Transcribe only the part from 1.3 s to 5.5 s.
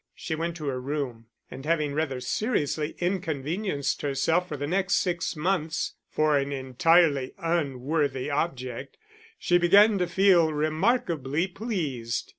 and having rather seriously inconvenienced herself for the next six